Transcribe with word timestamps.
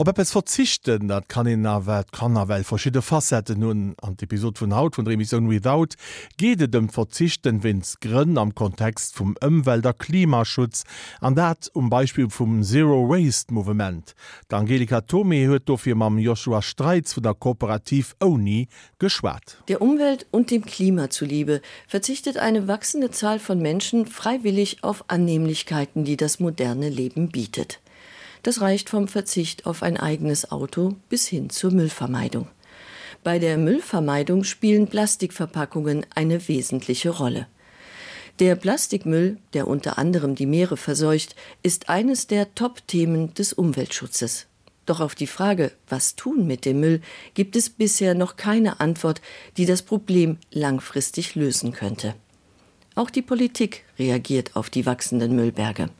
Ob 0.00 0.16
es 0.16 0.30
verzichten, 0.30 1.08
dat 1.08 1.28
kann 1.28 1.48
in 1.48 1.62
nawer 1.62 2.04
kannner 2.12 2.46
well 2.46 2.62
verschiedene 2.62 3.02
Facetten 3.02 3.58
nun 3.58 3.96
an 4.00 4.16
d 4.16 4.26
Episode 4.26 4.60
vun 4.60 4.72
Haut 4.72 4.94
von 4.94 5.08
Remission 5.08 5.50
without 5.50 5.96
gede 6.36 6.68
dem 6.68 6.88
verzichten 6.88 7.64
wins 7.64 7.98
Grinn 7.98 8.38
am 8.38 8.54
Kontext 8.54 9.16
vum 9.18 9.34
ëmwälder 9.42 9.94
Klimaschutz 9.94 10.84
an 11.20 11.34
dat 11.34 11.68
um 11.74 11.90
Beispiel 11.90 12.30
vum 12.30 12.62
Zero 12.62 13.08
Waste 13.08 13.52
Movement. 13.52 14.14
D 14.48 14.54
Angelika 14.54 15.00
Tome 15.00 15.48
huet 15.48 15.68
dofir 15.68 15.96
mam 15.96 16.18
Joshua 16.18 16.62
Streits 16.62 17.16
vu 17.16 17.20
der 17.20 17.34
Kooperativ 17.34 18.14
ONI 18.20 18.68
geschwat. 19.00 19.58
Der 19.66 19.82
Umwelt 19.82 20.28
und 20.30 20.52
dem 20.52 20.64
Klima 20.64 21.10
zuliebe 21.10 21.60
verzichtet 21.88 22.36
eine 22.36 22.68
wachsende 22.68 23.10
Zahl 23.10 23.40
von 23.40 23.58
Menschen 23.58 24.06
freiwillig 24.06 24.84
auf 24.84 25.06
Annehmlichkeiten, 25.08 26.04
die 26.04 26.16
das 26.16 26.38
moderne 26.38 26.88
Leben 26.88 27.30
bietet. 27.30 27.80
Das 28.42 28.60
reicht 28.60 28.90
vom 28.90 29.08
Verzicht 29.08 29.66
auf 29.66 29.82
ein 29.82 29.96
eigenes 29.96 30.50
Auto 30.50 30.96
bis 31.08 31.26
hin 31.26 31.50
zur 31.50 31.72
Müllvermeidung. 31.72 32.48
Bei 33.24 33.38
der 33.38 33.58
Müllvermeidung 33.58 34.44
spielen 34.44 34.86
Plastikverpackungen 34.86 36.06
eine 36.14 36.48
wesentliche 36.48 37.10
Rolle. 37.10 37.46
Der 38.38 38.54
Plastikmüll, 38.54 39.38
der 39.52 39.66
unter 39.66 39.98
anderem 39.98 40.36
die 40.36 40.46
Meere 40.46 40.76
verseucht, 40.76 41.34
ist 41.64 41.88
eines 41.88 42.28
der 42.28 42.54
Top-Themen 42.54 43.34
des 43.34 43.52
Umweltschutzes. 43.52 44.46
Doch 44.86 45.00
auf 45.00 45.16
die 45.16 45.26
Frage, 45.26 45.72
was 45.88 46.14
tun 46.14 46.46
mit 46.46 46.64
dem 46.64 46.80
Müll, 46.80 47.02
gibt 47.34 47.56
es 47.56 47.68
bisher 47.68 48.14
noch 48.14 48.36
keine 48.36 48.80
Antwort, 48.80 49.20
die 49.56 49.66
das 49.66 49.82
Problem 49.82 50.38
langfristig 50.52 51.34
lösen 51.34 51.72
könnte. 51.72 52.14
Auch 52.94 53.10
die 53.10 53.22
Politik 53.22 53.84
reagiert 53.98 54.56
auf 54.56 54.70
die 54.70 54.86
wachsenden 54.86 55.36
Müllberge. 55.36 55.90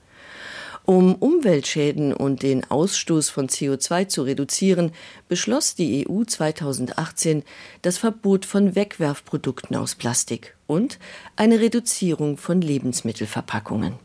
Um 0.88 1.16
Umweltschäden 1.16 2.14
und 2.14 2.42
den 2.42 2.64
Ausstoß 2.64 3.28
von 3.28 3.50
CO2 3.50 4.08
zu 4.08 4.22
reduzieren, 4.22 4.92
beschloss 5.28 5.74
die 5.74 6.08
EU 6.08 6.24
2018 6.24 7.42
das 7.82 7.98
Verbot 7.98 8.46
von 8.46 8.74
Wegwerfprodukten 8.74 9.76
aus 9.76 9.96
Plastik 9.96 10.56
und 10.66 10.98
eine 11.36 11.60
Reduzierung 11.60 12.38
von 12.38 12.62
Lebensmittelverpackungen. 12.62 13.96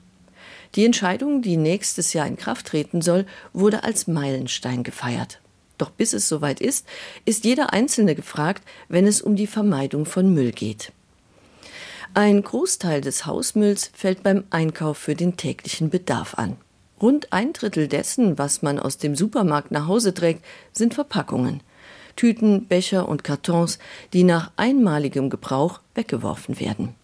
Die 0.75 0.83
Entscheidung, 0.83 1.41
die 1.41 1.55
nächstes 1.55 2.11
Jahr 2.11 2.27
in 2.27 2.35
Kraft 2.35 2.67
treten 2.67 3.01
soll, 3.01 3.27
wurde 3.53 3.85
als 3.85 4.07
Meilenstein 4.07 4.83
gefeiert. 4.83 5.39
Doch 5.77 5.89
bis 5.89 6.11
es 6.11 6.27
soweit 6.27 6.59
ist, 6.59 6.85
ist 7.23 7.45
jeder 7.45 7.71
Einzelne 7.71 8.13
gefragt, 8.13 8.61
wenn 8.89 9.07
es 9.07 9.21
um 9.21 9.37
die 9.37 9.47
Vermeidung 9.47 10.05
von 10.05 10.33
Müll 10.33 10.51
geht. 10.51 10.91
Ein 12.13 12.43
Großteil 12.43 12.99
des 12.99 13.25
Hausmülls 13.25 13.89
fällt 13.93 14.21
beim 14.21 14.43
Einkauf 14.49 14.97
für 14.97 15.15
den 15.15 15.37
täglichen 15.37 15.89
Bedarf 15.89 16.33
an. 16.33 16.57
Rund 17.03 17.33
ein 17.33 17.51
Drittel 17.51 17.89
dessen, 17.89 18.37
was 18.37 18.61
man 18.61 18.79
aus 18.79 18.97
dem 18.97 19.17
Supermarkt 19.17 19.71
nach 19.71 19.87
Hause 19.87 20.13
trägt, 20.13 20.41
sind 20.71 20.93
Verpackungen. 20.93 21.59
Tüten, 22.15 22.65
Becher 22.67 23.09
und 23.09 23.25
Kartons, 23.25 23.77
die 24.13 24.23
nach 24.23 24.51
einmaligem 24.55 25.29
Gebrauch 25.29 25.81
weggeworfen 25.95 26.61
werden. 26.61 26.95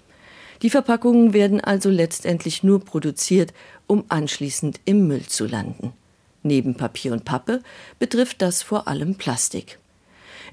Die 0.62 0.70
Verpackungen 0.70 1.34
werden 1.34 1.60
also 1.60 1.90
letztendlich 1.90 2.64
nur 2.64 2.80
produziert, 2.80 3.54
um 3.88 4.06
anschließend 4.08 4.80
im 4.86 5.06
Müll 5.06 5.26
zu 5.26 5.46
landen. 5.46 5.92
Neben 6.44 6.76
Papier 6.76 7.12
und 7.12 7.26
Pappe 7.26 7.62
betrifft 8.00 8.42
das 8.42 8.64
vor 8.64 8.88
allem 8.88 9.16
Plastik. 9.16 9.80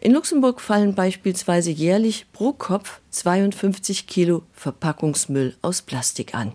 In 0.00 0.12
Luxemburg 0.12 0.60
fallen 0.60 0.96
beispielsweise 0.96 1.70
jährlich 1.70 2.26
pro 2.32 2.52
Kopf 2.52 2.98
52 3.10 4.08
Kilo 4.08 4.42
Verpackungsmüll 4.54 5.54
aus 5.62 5.82
Plastik 5.82 6.34
an. 6.34 6.52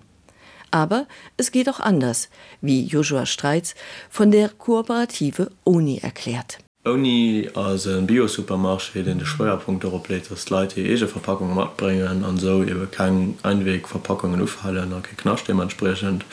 Aber 0.72 1.08
es 1.38 1.52
geht 1.52 1.70
auch 1.70 1.80
anders, 1.80 2.30
wie 2.62 2.86
Joshua 2.86 3.26
Streits 3.26 3.76
von 4.10 4.32
der 4.32 4.50
Kooperative 4.50 5.52
ONI 5.66 6.00
erklärt. 6.00 6.60
Oni 6.84 7.48
as 7.54 7.86
en 7.86 8.08
Biosupermarsche 8.08 9.04
den 9.04 9.20
de 9.20 9.28
Schweuerpunkt 9.28 9.86
Euroläter 9.86 10.36
Leute 10.50 10.82
ege 10.82 11.08
Verpackungen 11.08 11.54
matbringen 11.54 12.26
an 12.26 12.40
so 12.40 12.64
iwwe 12.64 12.88
kein 12.88 13.38
Einweg 13.44 13.88
Verpackungen 13.88 14.42
ufhalen 14.42 14.92
okay, 14.92 15.14
knascht 15.16 15.48
dementsprechend. 15.48 16.26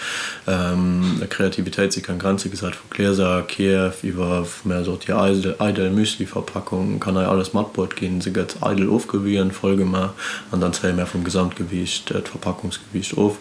Ähm, 0.46 1.18
der 1.20 1.28
Kreativität 1.28 1.92
sie 1.92 2.00
kann 2.00 2.18
ganze 2.18 2.48
gesagt 2.48 2.76
vu 2.76 2.88
Gläser, 2.88 3.42
Kiew, 3.42 3.92
iwwer 4.02 4.46
mehr 4.64 4.84
so 4.84 4.96
die 4.96 5.12
Eidel 5.12 5.90
Müsli-Verpackung 5.90 6.98
kann 6.98 7.16
er 7.16 7.28
alles 7.28 7.52
Matbord 7.52 7.94
gehen 7.94 8.22
se 8.22 8.32
gött 8.32 8.62
Eidel 8.62 8.88
ofgewieren 8.88 9.50
Folge 9.50 9.84
mal 9.84 10.14
an 10.50 10.62
dann 10.62 10.72
zäh 10.72 10.94
mehr 10.94 11.06
vom 11.06 11.24
Gesamtgewicht 11.24 12.10
äh, 12.10 12.22
Verpackungsgewicht 12.22 13.18
of 13.18 13.36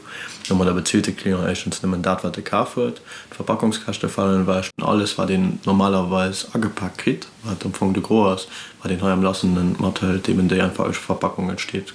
man 0.49 0.67
der 0.67 0.73
bezielte 0.73 1.13
Klimations 1.13 1.81
nimmen 1.81 2.01
dat 2.01 2.25
wat 2.25 2.35
de 2.35 2.43
ka 2.43 2.67
wird 2.75 3.01
Verpackungskachte 3.29 4.09
fallen 4.09 4.45
war 4.45 4.65
alles 4.81 5.17
war 5.17 5.25
den 5.25 5.59
normalerweise 5.63 6.47
angepackt 6.53 6.96
krit 6.97 7.27
hat 7.45 7.65
am 7.65 7.73
Fong 7.73 7.93
de 7.93 8.03
Gros 8.03 8.47
war 8.81 8.89
den 8.89 9.01
am 9.01 9.23
lassenden 9.23 9.75
Mattel 9.79 10.19
dem 10.19 10.47
der 10.47 10.65
einfach 10.65 10.93
Verpackung 10.93 11.49
entsteht 11.49 11.93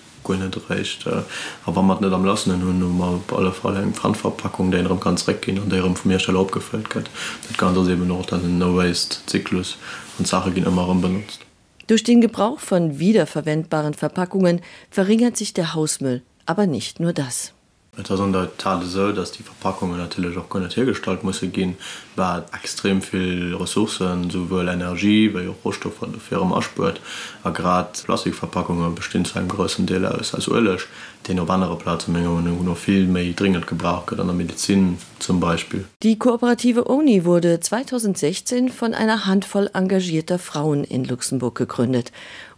recht 0.70 1.06
äh, 1.06 1.22
aber 1.66 1.82
man 1.82 2.00
net 2.00 2.12
am 2.12 2.24
lassen 2.24 2.62
hun 2.62 3.22
alle 3.32 3.52
Fall 3.52 3.76
eng 3.76 3.92
Pfandverpackung 3.92 4.70
der 4.70 4.84
ganz 4.96 5.26
gehen 5.26 5.58
und 5.58 5.72
der 5.72 5.82
von 5.82 5.96
Meerstelle 6.04 6.38
abgefüllt 6.38 6.94
wird 6.94 7.10
das 7.48 7.56
kann 7.56 7.74
das 7.74 7.88
eben 7.88 8.06
noch 8.06 8.26
dann 8.26 8.58
no 8.58 8.76
waste 8.76 9.18
Zyklus 9.26 9.78
und 10.18 10.26
Sache 10.26 10.50
gehen 10.50 10.66
immer 10.66 10.86
benutzt. 10.94 11.40
Durch 11.88 12.04
den 12.04 12.20
Gebrauch 12.20 12.60
von 12.60 12.98
wiederverwendbaren 13.00 13.94
Verpackungen 13.94 14.60
verringert 14.90 15.36
sich 15.36 15.52
der 15.52 15.74
Hausmüll 15.74 16.22
aber 16.46 16.66
nicht 16.66 17.00
nur 17.00 17.12
das 17.12 17.52
Tat 17.94 18.84
so, 18.84 19.12
dass 19.12 19.32
die 19.32 19.42
Verpackungen 19.42 19.98
natürlich 19.98 20.38
auch 20.38 20.48
gar 20.48 20.62
hergestalt 20.66 21.22
muss 21.24 21.42
gehen 21.42 21.76
war 22.16 22.46
extrem 22.54 23.02
viel 23.02 23.54
Ressourcen 23.54 24.30
sowohl 24.30 24.66
Energie 24.68 25.34
weil 25.34 25.52
Rohstoff 25.62 25.96
von 25.96 26.10
der 26.10 26.20
Firma 26.22 26.56
ausspurt 26.56 27.02
grad 27.44 28.02
Plastikverpackungen 28.04 28.94
bestehen 28.94 29.26
zu 29.26 29.38
einem 29.38 29.48
größeren 29.48 29.86
Teil 29.86 30.06
aus 30.06 30.34
als 30.34 30.48
Ölisch 30.48 30.88
den 31.28 31.38
auf 31.38 31.50
andere 31.50 31.76
Platzmengen 31.76 32.64
noch 32.64 32.78
viel 32.78 33.06
mehr 33.06 33.30
dringend 33.34 33.66
gebraucht 33.66 34.18
an 34.18 34.26
der 34.26 34.34
Medizin 34.34 34.96
zum 35.18 35.38
Beispiel. 35.38 35.84
Die 36.02 36.18
kooperative 36.18 36.84
Uni 36.84 37.26
wurde 37.26 37.60
2016 37.60 38.70
von 38.70 38.94
einer 38.94 39.26
Handvoll 39.26 39.68
engagierter 39.74 40.38
Frauen 40.38 40.84
in 40.84 41.04
Luxemburg 41.04 41.56
gegründet 41.56 42.10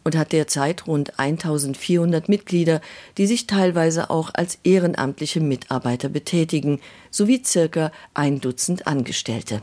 und 0.04 0.16
hat 0.16 0.32
derzeit 0.32 0.86
rund 0.86 1.18
1400 1.18 2.28
Mitglieder, 2.28 2.80
die 3.18 3.26
sich 3.26 3.46
teilweise 3.46 4.10
auch 4.10 4.30
als 4.34 4.58
ehrenamtliche 4.62 5.40
Mitarbeiter 5.40 6.08
betätigen, 6.08 6.80
sowie 7.10 7.42
circa 7.44 7.90
ein 8.12 8.40
Dutzend 8.40 8.86
Angestellte. 8.86 9.62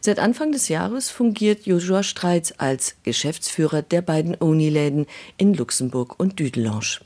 Seit 0.00 0.18
Anfang 0.18 0.50
des 0.50 0.68
Jahres 0.68 1.10
fungiert 1.10 1.66
Joshua 1.66 2.02
Streits 2.02 2.58
als 2.58 2.96
Geschäftsführer 3.02 3.82
der 3.82 4.00
beiden 4.00 4.34
Uniläden 4.34 5.06
in 5.36 5.52
Luxemburg 5.52 6.18
und 6.18 6.38
Düdelange. 6.38 7.00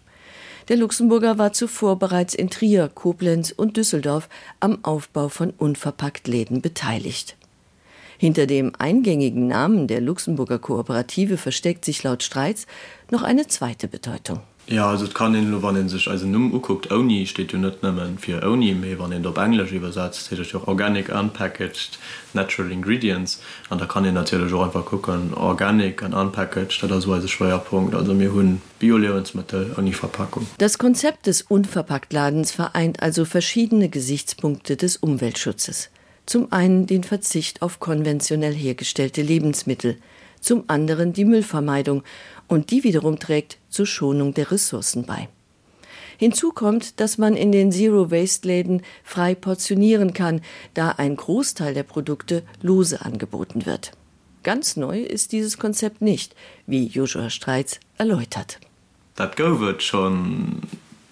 Der 0.68 0.76
Luxemburger 0.76 1.36
war 1.36 1.52
zuvor 1.52 1.98
bereits 1.98 2.34
in 2.34 2.50
Trier, 2.50 2.88
Koblenz 2.88 3.50
und 3.50 3.76
Düsseldorf 3.76 4.28
am 4.60 4.84
Aufbau 4.84 5.28
von 5.28 5.50
unverpackt 5.50 6.28
Läden 6.28 6.62
beteiligt. 6.62 7.36
Hinter 8.18 8.46
dem 8.46 8.72
eingängigen 8.78 9.46
Namen 9.46 9.86
der 9.86 10.00
Luxemburger 10.00 10.58
Kooperative 10.58 11.36
versteckt 11.36 11.84
sich 11.84 12.02
laut 12.02 12.22
Streits 12.22 12.66
noch 13.10 13.22
eine 13.22 13.46
zweite 13.46 13.88
Bedeutung. 13.88 14.40
Ja 14.66 14.88
also 14.88 15.06
kann 15.08 15.34
in 15.34 15.62
wann 15.62 15.88
sich 15.90 16.08
also 16.08 16.26
guckt 16.26 16.90
Oni 16.90 17.26
steht 17.26 17.52
du 17.52 17.58
net 17.58 17.82
nimmen 17.82 18.16
für 18.18 18.42
Oni 18.48 18.74
wann 18.96 19.12
in 19.12 19.22
der 19.22 19.36
Englisch 19.36 19.72
übersetzt 19.72 20.32
auch 20.54 20.66
organic 20.66 21.10
unpackaged 21.10 21.98
natural 22.32 22.72
ingredients 22.72 23.42
und 23.68 23.78
da 23.82 23.84
kann 23.84 24.06
ich 24.06 24.12
natürlich 24.12 24.54
auch 24.54 24.64
einfach 24.64 24.86
gucken 24.86 25.34
organic 25.34 26.02
an 26.02 26.14
unpackaged 26.14 26.82
das 26.88 27.06
war 27.06 27.20
Schwerpunkt 27.28 27.94
also 27.94 28.14
mir 28.14 28.32
hun 28.32 28.62
Biolebensmittel 28.78 29.74
und 29.76 29.84
die 29.84 29.92
Verpackung. 29.92 30.46
Das 30.56 30.78
Konzept 30.78 31.26
des 31.26 31.42
Unverpacktladens 31.42 32.50
vereint 32.52 33.02
also 33.02 33.26
verschiedene 33.26 33.90
Gesichtspunkte 33.90 34.76
des 34.76 34.96
Umweltschutzes 34.96 35.90
zum 36.26 36.52
einen 36.52 36.86
den 36.86 37.04
Verzicht 37.04 37.62
auf 37.62 37.80
konventionell 37.80 38.54
hergestellte 38.54 39.22
Lebensmittel, 39.22 39.98
zum 40.40 40.64
anderen 40.68 41.12
die 41.12 41.24
Müllvermeidung 41.24 42.02
und 42.48 42.70
die 42.70 42.84
wiederum 42.84 43.18
trägt 43.18 43.58
zur 43.68 43.86
Schonung 43.86 44.34
der 44.34 44.50
Ressourcen 44.50 45.04
bei. 45.04 45.28
Hinzu 46.18 46.52
kommt, 46.52 47.00
dass 47.00 47.18
man 47.18 47.36
in 47.36 47.50
den 47.50 47.72
Zero 47.72 48.10
Waste 48.10 48.46
Läden 48.46 48.82
frei 49.02 49.34
portionieren 49.34 50.12
kann, 50.12 50.42
da 50.74 50.90
ein 50.90 51.16
Großteil 51.16 51.74
der 51.74 51.82
Produkte 51.82 52.42
lose 52.62 53.02
angeboten 53.02 53.66
wird. 53.66 53.92
Ganz 54.42 54.76
neu 54.76 55.00
ist 55.00 55.32
dieses 55.32 55.58
Konzept 55.58 56.02
nicht, 56.02 56.36
wie 56.66 56.86
Joshua 56.86 57.30
Streits 57.30 57.80
erläutert. 57.96 58.60
Dat 59.16 59.36
go 59.36 59.60
wird 59.60 59.82
schon 59.82 60.60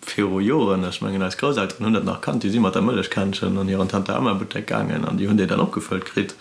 Ferioen 0.04 0.84
ich 0.88 1.00
mein, 1.00 1.22
als 1.22 1.36
Groß 1.36 1.58
100 1.58 2.04
nach 2.04 2.20
Kant 2.20 2.42
die 2.42 2.50
der 2.50 2.60
Mëllech 2.60 3.10
kannchen 3.10 3.56
an 3.58 3.68
ihren 3.68 3.88
Tante 3.88 4.14
Ammer 4.14 4.34
bedeckgangen 4.34 5.04
an 5.04 5.16
die 5.16 5.28
hun 5.28 5.36
dann 5.36 5.60
opgefüllt 5.60 6.04
krit 6.04 6.34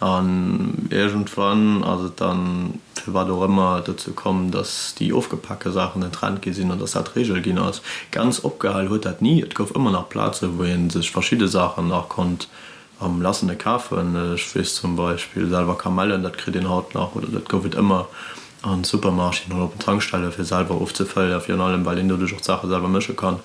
an 0.00 0.88
irgendwann 0.90 1.84
also 1.84 2.08
dann 2.08 2.80
war 3.06 3.26
doch 3.26 3.44
immer 3.44 3.82
dazu 3.84 4.12
kommen, 4.12 4.50
dass 4.50 4.94
die 4.94 5.12
aufgepackte 5.12 5.72
Sachen 5.72 6.02
den 6.02 6.12
Trend 6.12 6.42
gesinn 6.42 6.70
und 6.70 6.80
das 6.80 6.94
hat 6.94 7.16
Regel 7.16 7.42
ging 7.42 7.58
aus. 7.58 7.82
Ganz 8.10 8.44
opgehalt 8.44 8.88
hue 8.88 9.00
hat 9.04 9.22
nie. 9.22 9.42
Gouf 9.42 9.74
immer 9.74 9.90
nach 9.90 10.08
Plaze 10.08 10.58
wohin 10.58 10.90
sich 10.90 11.10
verschiedene 11.10 11.48
Sachen 11.48 11.88
nach 11.88 12.08
konnte 12.08 12.46
am 13.00 13.20
lassende 13.20 13.56
Kaffen 13.56 14.14
äh, 14.14 14.38
schwi 14.38 14.62
zum 14.62 14.96
Beispiel 14.96 15.48
selber 15.48 15.76
Kamellen 15.76 16.22
dat 16.22 16.38
krit 16.38 16.54
den 16.54 16.68
Haut 16.68 16.94
nach 16.94 17.14
oder 17.14 17.26
dat 17.26 17.48
gowet 17.48 17.74
immer. 17.74 18.08
An 18.64 18.84
Supermarschen 18.84 19.52
oder 19.52 19.64
op 19.64 19.78
Tankstelle 19.78 20.30
fir 20.32 20.44
selber 20.44 20.74
aufzufällen 20.74 21.34
auf 21.34 21.48
allem 21.48 21.84
weil 21.84 22.06
du 22.06 22.16
dich 22.16 22.34
auch 22.34 22.42
Sache 22.42 22.68
selber 22.68 22.88
mische 22.88 23.14
kann. 23.14 23.40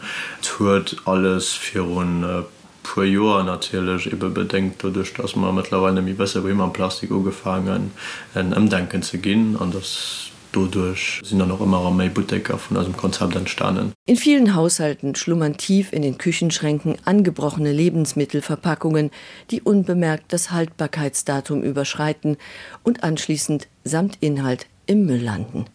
Huet 0.58 0.96
alles 1.06 1.50
für 1.50 1.84
un 1.84 2.24
äh, 2.24 2.44
pro 2.84 3.04
Joer 3.04 3.44
natürlich. 3.44 4.12
Eben 4.12 4.34
bedenkt 4.34 4.84
dadurch 4.84 5.14
dass 5.14 5.36
man 5.36 5.56
mittlerweile 5.56 6.06
wie 6.06 6.14
besser 6.14 6.48
wie 6.48 6.54
man 6.54 6.74
Plastik 6.74 7.10
gefangen 7.10 7.92
en 8.34 8.52
imdenken 8.54 9.02
zu 9.02 9.18
gehen. 9.18 9.58
An 9.60 9.72
das 9.72 10.32
Dodurch 10.52 11.22
sind 11.24 11.48
noch 11.48 11.62
immer 11.62 11.92
méi 11.92 12.10
Budecker 12.10 12.58
von 12.58 12.84
dem 12.84 12.98
Konzept 12.98 13.36
entstanden. 13.36 13.94
In 14.08 14.16
vielen 14.16 14.56
Haushalten 14.56 15.14
schlummern 15.14 15.58
tief 15.58 15.94
in 15.94 16.02
den 16.02 16.18
Küchenschränken 16.18 16.98
angebrochene 17.06 17.72
Lebensmittelverpackungen, 17.72 19.12
die 19.52 19.62
unbemerkt 19.62 20.34
das 20.34 20.50
Haltbarkeitsdatum 20.50 21.62
überschreiten 21.62 22.38
und 22.84 23.04
anschließend 23.04 23.68
samt 23.84 24.18
Inhalt 24.22 24.66
im 24.90 25.06
Müll 25.06 25.22
landen. 25.22 25.66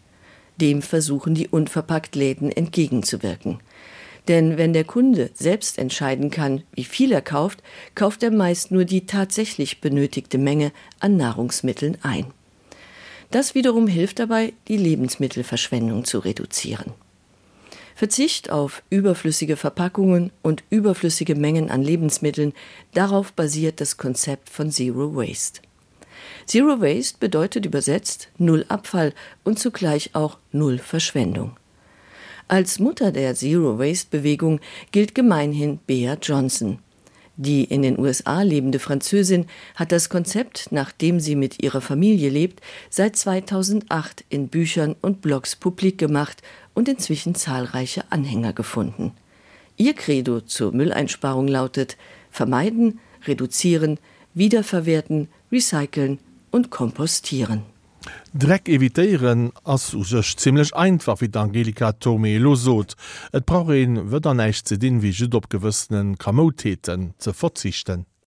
Dem 0.59 0.81
versuchen 0.81 1.35
die 1.35 1.47
unverpackt 1.47 2.15
Läden 2.15 2.51
entgegenzuwirken. 2.51 3.59
Denn 4.27 4.57
wenn 4.57 4.73
der 4.73 4.83
Kunde 4.83 5.29
selbst 5.33 5.77
entscheiden 5.77 6.31
kann, 6.31 6.63
wie 6.73 6.83
viel 6.83 7.11
er 7.11 7.21
kauft, 7.21 7.63
kauft 7.93 8.23
er 8.23 8.31
meist 8.31 8.71
nur 8.71 8.85
die 8.85 9.05
tatsächlich 9.05 9.81
benötigte 9.81 10.37
Menge 10.37 10.71
an 10.99 11.15
Nahrungsmitteln 11.15 11.97
ein. 12.01 12.25
Das 13.31 13.55
wiederum 13.55 13.87
hilft 13.87 14.19
dabei, 14.19 14.53
die 14.67 14.77
Lebensmittelverschwendung 14.77 16.05
zu 16.05 16.19
reduzieren. 16.19 16.93
Verzicht 17.95 18.49
auf 18.49 18.83
überflüssige 18.89 19.55
Verpackungen 19.55 20.31
und 20.41 20.63
überflüssige 20.69 21.35
Mengen 21.35 21.69
an 21.69 21.81
Lebensmitteln, 21.81 22.53
darauf 22.93 23.31
basiert 23.31 23.79
das 23.79 23.95
Konzept 23.95 24.49
von 24.49 24.69
Zero 24.71 25.15
Waste. 25.15 25.61
Zero 26.45 26.81
Waste 26.81 27.17
bedeutet 27.19 27.65
übersetzt 27.65 28.29
null 28.37 28.65
Abfall 28.69 29.13
und 29.43 29.59
zugleich 29.59 30.11
auch 30.13 30.37
null 30.51 30.77
Verschwendung. 30.77 31.57
Als 32.47 32.79
Mutter 32.79 33.11
der 33.11 33.33
Zero 33.33 33.79
Waste 33.79 34.07
Bewegung 34.11 34.59
gilt 34.91 35.15
gemeinhin 35.15 35.79
Bea 35.87 36.17
Johnson. 36.21 36.79
Die 37.37 37.65
in 37.65 37.81
den 37.81 37.99
USA 37.99 38.43
lebende 38.43 38.79
Französin 38.79 39.47
hat 39.75 39.91
das 39.91 40.09
Konzept, 40.09 40.71
nachdem 40.71 41.19
sie 41.19 41.35
mit 41.35 41.61
ihrer 41.61 41.81
Familie 41.81 42.29
lebt, 42.29 42.61
seit 42.89 43.15
2008 43.17 44.23
in 44.29 44.47
Büchern 44.47 44.95
und 45.01 45.21
Blogs 45.21 45.55
publik 45.55 45.97
gemacht 45.97 46.41
und 46.73 46.87
inzwischen 46.87 47.35
zahlreiche 47.35 48.03
Anhänger 48.09 48.53
gefunden. 48.53 49.11
Ihr 49.75 49.93
Credo 49.93 50.39
zur 50.39 50.71
Mülleinsparung 50.71 51.47
lautet: 51.47 51.97
vermeiden, 52.31 52.99
reduzieren, 53.25 53.99
wiederverwerten, 54.33 55.27
recyceln 55.55 56.19
und 56.51 56.69
kompostieren. 56.69 57.63
Dreck 58.33 58.67
eviitéieren 58.69 59.51
ass 59.63 59.93
u 59.93 60.03
sech 60.03 60.37
ziemlichlech 60.37 60.75
einfach 60.75 61.21
wie 61.21 61.31
Angelika 61.33 61.93
Tome 61.93 62.37
losot. 62.37 62.95
Et 63.33 63.45
Brauin 63.45 64.11
wët 64.11 64.27
an 64.27 64.37
neicht 64.37 64.67
ze 64.67 64.77
Din 64.77 65.01
wie 65.01 65.13
Südopgewëssenen 65.13 66.17
Kamotheten 66.17 67.13
ze 67.17 67.33
verzichten. 67.33 68.05